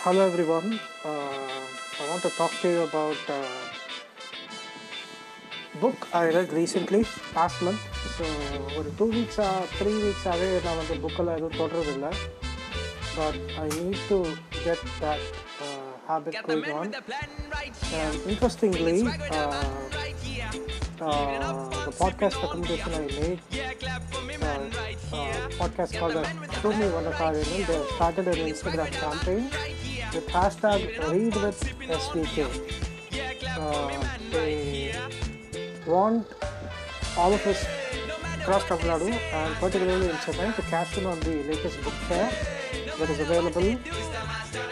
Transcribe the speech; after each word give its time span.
Hello 0.00 0.26
everyone. 0.26 0.78
Uh, 1.04 1.08
I 2.00 2.08
want 2.08 2.22
to 2.22 2.30
talk 2.30 2.50
to 2.62 2.68
you 2.68 2.80
about 2.82 3.16
a 3.28 3.42
book 5.78 6.08
I 6.14 6.28
read 6.28 6.52
recently 6.54 7.02
last 7.36 7.60
month. 7.62 7.82
So 8.16 8.26
ஒரு 8.78 8.90
two 8.98 9.06
வீக்ஸாக 9.14 9.56
three 9.78 9.90
வீக்ஸாகவே 10.02 10.46
நான் 10.66 10.78
வந்து 10.80 10.94
புக்கெல்லாம் 11.02 11.36
எதுவும் 11.38 11.58
தொடரதில்லை 11.62 12.10
but 13.16 13.40
I 13.62 13.66
need 13.78 14.04
to 14.10 14.18
get 14.64 14.84
that 15.02 15.26
habit 16.10 16.38
going 16.46 16.70
on 16.78 16.94
And 17.98 18.14
interestingly, 18.32 18.96
uh, 19.02 19.42
uh, 21.00 21.52
the 21.86 21.94
podcast 22.00 22.36
recommendation 22.44 22.90
I 22.98 23.06
made, 23.18 23.40
uh, 24.42 24.56
uh, 25.18 25.26
podcast 25.60 25.92
called 25.98 26.18
as 26.22 26.30
Show 26.58 26.72
Me 26.80 26.88
Vanakaranam, 26.96 27.60
they 27.70 27.80
started 27.94 28.28
an 28.34 28.40
Instagram 28.52 28.90
campaign 29.04 29.44
with 30.13 30.27
hashtag 30.27 30.81
Read 31.11 31.35
with 31.43 31.59
SVK. 31.99 32.37
Uh, 33.57 34.03
they 34.31 34.93
want 35.85 36.27
all 37.17 37.33
of 37.33 37.45
us 37.47 37.65
across 38.39 38.63
Tamil 38.65 38.85
Nadu 38.91 39.11
and 39.39 39.55
particularly 39.55 40.09
in 40.09 40.15
Chennai 40.25 40.55
to 40.55 40.61
cash 40.63 40.97
in 40.97 41.05
on 41.05 41.19
the 41.21 41.35
latest 41.49 41.81
book 41.83 41.93
fair 42.09 42.29
that 42.99 43.09
is 43.09 43.19
available 43.19 43.75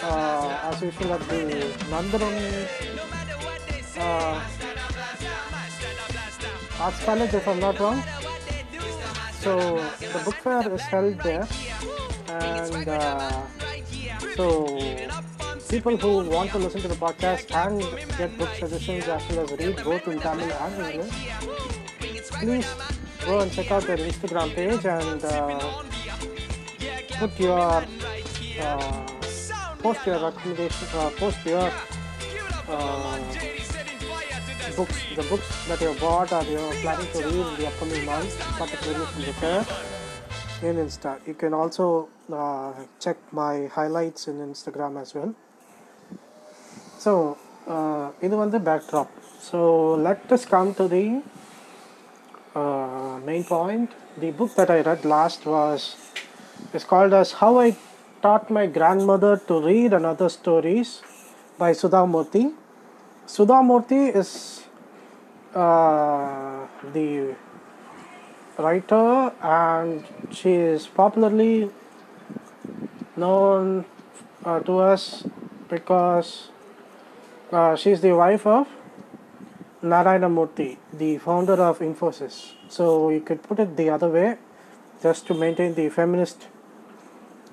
uh, 0.04 0.70
as 0.70 0.82
usual 0.82 1.14
at 1.14 1.22
the 1.30 1.42
Nandanam 1.92 2.36
uh, 3.98 4.42
Arts 6.80 7.04
College, 7.04 7.34
if 7.34 7.48
I'm 7.48 7.60
not 7.60 7.80
wrong. 7.80 8.02
So 9.42 9.56
the 10.14 10.22
book 10.26 10.36
fair 10.36 10.74
is 10.74 10.82
held 10.82 11.20
there, 11.20 11.48
and 12.30 12.88
uh, 12.88 13.42
so 14.36 14.68
people 15.70 15.96
who 15.98 16.28
want 16.30 16.50
to 16.50 16.58
listen 16.58 16.82
to 16.82 16.88
the 16.88 16.96
podcast 16.96 17.46
and 17.64 17.80
get 18.18 18.36
book 18.40 18.50
suggestions 18.58 19.08
as 19.08 19.22
well 19.30 19.42
as 19.44 19.52
read 19.60 19.76
both 19.84 20.08
in 20.08 20.20
Tamil 20.20 20.52
and 20.52 20.74
English, 20.86 21.14
please 22.42 22.68
go 23.24 23.40
and 23.42 23.52
check 23.52 23.70
out 23.72 23.84
their 23.84 23.98
Instagram 23.98 24.50
page 24.56 24.86
and 24.86 25.24
uh, 25.26 25.84
put 27.20 27.40
your 27.40 27.86
uh, 28.62 29.06
post 29.78 30.06
your 30.08 30.20
recommendation, 30.20 30.88
uh, 30.96 31.12
post 31.18 31.46
your 31.46 31.72
uh, 32.68 33.20
books, 34.76 34.98
the 35.16 35.24
books 35.30 35.68
that 35.68 35.80
you 35.82 35.94
bought 36.00 36.32
or 36.32 36.44
you're 36.46 36.74
planning 36.82 37.12
to 37.14 37.20
read 37.28 37.48
in 37.48 37.56
the 37.60 37.68
upcoming 37.68 38.06
months, 38.06 38.36
particularly 38.58 39.06
from 39.06 39.22
the 39.22 39.40
in 40.62 40.76
Insta. 40.78 41.20
You 41.28 41.36
can 41.36 41.54
also 41.54 42.10
uh, 42.34 42.74
check 43.00 43.18
my 43.32 43.68
highlights 43.68 44.28
in 44.28 44.38
Instagram 44.40 45.00
as 45.00 45.14
well. 45.14 45.36
So, 47.00 47.38
uh, 47.66 48.12
this 48.20 48.30
is 48.30 48.52
the 48.52 48.60
backdrop. 48.60 49.10
So, 49.40 49.94
let 49.94 50.30
us 50.34 50.46
come 50.46 50.74
to 50.74 50.86
the 50.90 51.22
uh, 52.54 53.20
main 53.26 53.46
point. 53.46 53.94
The 54.18 54.32
book 54.32 54.54
that 54.56 54.70
I 54.70 54.82
read 54.82 55.06
last 55.06 55.46
was 55.46 55.96
is 56.74 56.84
called 56.84 57.14
as 57.14 57.32
How 57.32 57.58
I 57.58 57.78
Taught 58.22 58.50
My 58.50 58.66
Grandmother 58.66 59.38
to 59.48 59.62
Read 59.66 59.94
and 59.94 60.06
Other 60.06 60.28
Stories 60.28 61.02
by 61.58 61.72
Sudha 61.72 62.04
Murthy. 62.16 62.52
Sudha 63.26 63.62
Murthy 63.72 64.14
is 64.14 64.64
uh, 65.56 66.68
the 66.92 67.34
writer 68.58 69.32
and 69.42 70.04
she 70.32 70.52
is 70.52 70.86
popularly 70.86 71.72
known 73.16 73.86
uh, 74.44 74.60
to 74.60 74.80
us 74.80 75.24
because 75.70 76.50
uh, 77.52 77.76
she 77.76 77.92
is 77.92 78.02
the 78.02 78.12
wife 78.16 78.46
of 78.46 78.68
Narayana 79.82 80.30
Murthy, 80.30 80.78
the 80.94 81.18
founder 81.18 81.54
of 81.54 81.80
Infosys. 81.80 82.54
So 82.68 83.10
you 83.10 83.22
could 83.22 83.42
put 83.44 83.60
it 83.60 83.76
the 83.78 83.90
other 83.90 84.10
way, 84.10 84.38
just 85.02 85.26
to 85.28 85.34
maintain 85.34 85.74
the 85.74 85.90
feminist 85.90 86.48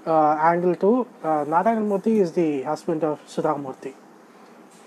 uh, 0.07 0.33
angle 0.41 0.75
too. 0.75 1.07
Uh, 1.23 1.45
Narayana 1.47 1.81
Murthy 1.81 2.21
is 2.21 2.33
the 2.33 2.63
husband 2.63 3.05
of 3.05 3.21
Sudha 3.27 3.55
Murthy. 3.55 3.95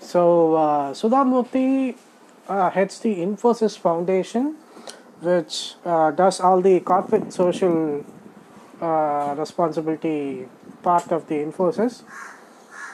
So 0.00 0.54
uh, 0.54 0.94
Sudha 0.94 1.24
Murthy 1.24 1.96
uh, 2.48 2.70
heads 2.70 2.98
the 3.00 3.16
Infosys 3.16 3.78
Foundation, 3.78 4.56
which 5.20 5.74
uh, 5.84 6.10
does 6.10 6.40
all 6.40 6.60
the 6.60 6.80
corporate 6.80 7.32
social 7.32 8.04
uh, 8.80 9.34
responsibility 9.38 10.48
part 10.82 11.12
of 11.12 11.26
the 11.28 11.34
Infosys 11.34 12.02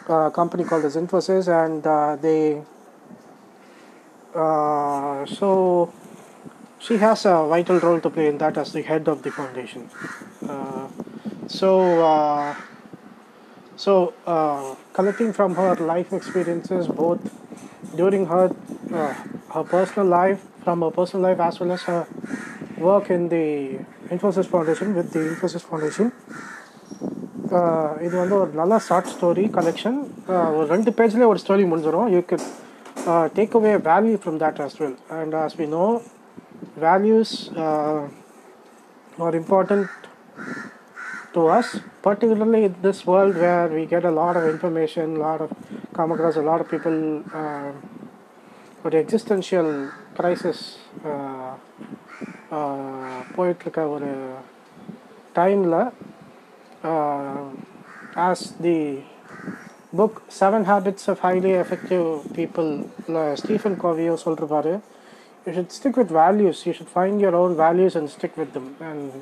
uh, 0.09 0.31
company 0.31 0.65
called 0.65 0.85
as 0.85 0.97
Infosys, 0.97 1.49
and 1.49 1.87
uh, 1.87 2.17
they 2.17 2.63
uh, 4.35 5.25
so 5.27 5.93
she 6.79 6.97
has 6.99 7.25
a 7.25 7.47
vital 7.49 7.81
role 7.81 8.01
to 8.01 8.11
play 8.11 8.29
in 8.29 8.39
that 8.39 8.57
as 8.59 8.73
the 8.73 8.83
head 8.83 9.09
of 9.09 9.23
the 9.23 9.31
foundation. 9.31 9.89
Uh, 10.49 10.89
so 11.47 12.05
uh, 12.05 12.55
so 13.77 14.15
collecting 14.93 15.33
from 15.33 15.55
her 15.55 15.75
life 15.77 16.13
experiences 16.13 16.87
both 16.87 17.21
during 17.97 18.27
her 18.27 18.55
her 18.91 19.65
personal 19.65 20.07
life 20.09 20.45
from 20.65 20.83
her 20.83 20.91
personal 20.91 21.23
life 21.23 21.41
as 21.41 21.61
well 21.61 21.73
as 21.73 21.83
her 21.83 22.07
work 22.79 23.11
in 23.11 23.29
the 23.29 23.79
Infosys 24.09 24.47
Foundation 24.47 24.95
with 24.95 25.13
the 25.13 25.21
Infosys 25.21 25.63
Foundation 25.63 26.13
இது 28.03 28.15
வந்து 28.19 28.37
ஒரு 28.41 28.51
நல்ல 28.55 28.79
short 28.79 29.13
story 29.15 29.45
collection 29.59 29.99
ஒரு 30.57 30.67
ரெண்டு 30.67 30.91
பேஜ்லேயே 30.91 31.29
ஒரு 31.29 31.41
story 31.45 31.65
முடிஞ்சிடும் 31.73 32.09
you 32.09 32.21
can 32.31 32.47
take 33.35 33.57
away 33.57 33.73
value 33.83 34.17
from 34.23 34.39
that 34.39 34.61
as 34.61 34.77
well 34.81 34.97
and 35.11 35.35
as 35.35 35.57
we 35.59 35.67
know 35.67 36.01
values 36.81 37.35
are 39.19 39.35
important 39.35 39.87
to 41.33 41.51
us 41.51 41.73
particularly 42.05 42.63
in 42.65 42.75
this 42.83 43.07
world 43.07 43.37
where 43.37 43.69
we 43.69 43.87
get 43.87 44.05
a 44.05 44.11
lot 44.11 44.37
of 44.37 44.45
information, 44.45 45.17
a 45.17 45.19
lot 45.19 45.41
of 45.41 45.51
come 45.93 46.13
across 46.13 46.37
a 46.37 46.45
ஒரு 48.87 48.97
existential 49.03 49.71
crisis 50.19 50.65
போயிட்டுருக்க 53.37 53.81
ஒரு 53.91 54.11
டைமில் 55.35 55.79
as 58.28 58.46
the 58.66 58.78
book 60.00 60.18
seven 60.40 60.66
habits 60.72 61.08
of 61.14 61.22
highly 61.28 61.54
effective 61.64 62.06
people 62.40 62.70
Stephen 63.42 63.78
கோவியோ 63.84 64.16
சொல்லிருப்பாரு 64.26 64.74
you 65.46 65.54
should 65.58 65.76
stick 65.80 66.00
with 66.02 66.14
values 66.22 66.62
you 66.68 66.74
should 66.80 66.94
find 66.96 67.22
your 67.24 67.40
own 67.44 67.56
values 67.66 67.98
and 68.02 68.12
stick 68.16 68.38
with 68.42 68.54
them 68.54 68.70
and 68.90 69.16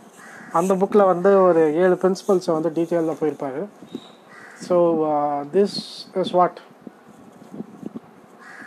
அந்த 0.60 0.74
புக்கில் 0.82 1.10
வந்து 1.14 1.32
ஒரு 1.48 1.64
ஏழு 1.84 1.96
பிரின்சிபல்ஸை 2.04 2.54
வந்து 2.58 2.72
டீட்டெயிலில் 2.80 3.20
போயிருப்பாரு 3.22 3.64
so 4.68 4.78
this 5.58 5.78
is 6.24 6.34
what 6.40 6.60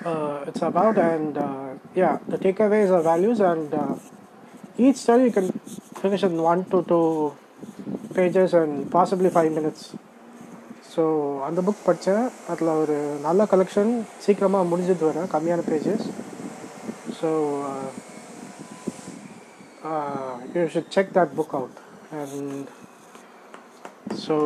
uh, 0.04 0.44
it's 0.46 0.62
about 0.62 0.98
and 0.98 1.38
uh, 1.38 1.68
yeah 1.94 2.18
the 2.28 2.38
takeaways 2.38 2.90
are 2.90 3.02
values 3.02 3.40
and 3.40 3.72
uh, 3.74 3.94
each 4.78 4.96
study 4.96 5.24
you 5.24 5.32
can 5.32 5.48
finish 6.02 6.22
in 6.22 6.34
one 6.42 6.64
to 8.16 8.16
two 8.16 8.16
pages 8.16 8.54
and 8.54 8.90
possibly 8.90 9.30
five 9.30 9.52
minutes 9.52 9.82
so 10.94 11.02
அந்த 11.46 11.60
book 11.66 11.84
படித்தேன் 11.84 12.24
அதில் 12.52 12.70
ஒரு 12.80 12.96
நல்ல 13.26 13.42
collection 13.52 13.92
சீக்கிரமாக 14.24 14.68
முடிஞ்சது 14.70 15.04
வர 15.08 15.22
கம்மியான 15.34 15.62
pages 15.68 16.04
so 17.18 17.30
you 20.54 20.66
should 20.74 20.90
check 20.96 21.14
that 21.18 21.32
book 21.38 21.54
out 21.60 21.78
and 22.20 22.68
so 24.26 24.36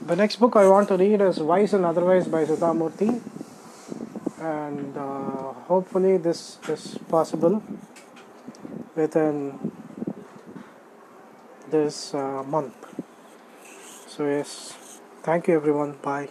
The 0.00 0.16
next 0.16 0.36
book 0.36 0.54
I 0.54 0.68
want 0.68 0.88
to 0.88 0.96
read 0.96 1.22
is 1.22 1.38
Wise 1.40 1.72
and 1.72 1.86
Otherwise 1.86 2.28
by 2.28 2.44
Sudha 2.44 2.74
Murthy, 2.74 3.22
and 4.38 4.98
uh, 4.98 5.52
hopefully 5.70 6.18
this 6.18 6.58
is 6.68 6.98
possible 7.08 7.62
within 8.94 9.36
this 11.71 12.13
uh, 12.13 12.43
month. 12.43 12.75
So 14.07 14.25
yes, 14.27 14.73
thank 15.23 15.47
you 15.47 15.55
everyone. 15.55 15.93
Bye. 16.01 16.29